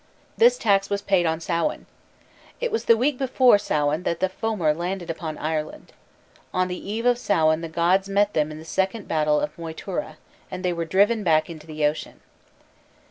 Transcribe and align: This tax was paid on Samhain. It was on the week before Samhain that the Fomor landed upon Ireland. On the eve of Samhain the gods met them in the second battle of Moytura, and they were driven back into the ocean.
This 0.35 0.57
tax 0.57 0.89
was 0.89 1.03
paid 1.03 1.27
on 1.27 1.39
Samhain. 1.39 1.85
It 2.59 2.71
was 2.71 2.81
on 2.81 2.85
the 2.87 2.97
week 2.97 3.19
before 3.19 3.59
Samhain 3.59 4.01
that 4.01 4.19
the 4.19 4.29
Fomor 4.29 4.73
landed 4.73 5.11
upon 5.11 5.37
Ireland. 5.37 5.93
On 6.51 6.67
the 6.67 6.91
eve 6.91 7.05
of 7.05 7.19
Samhain 7.19 7.61
the 7.61 7.69
gods 7.69 8.09
met 8.09 8.33
them 8.33 8.49
in 8.49 8.57
the 8.57 8.65
second 8.65 9.07
battle 9.07 9.39
of 9.39 9.55
Moytura, 9.57 10.15
and 10.49 10.65
they 10.65 10.73
were 10.73 10.85
driven 10.85 11.23
back 11.23 11.51
into 11.51 11.67
the 11.67 11.85
ocean. 11.85 12.19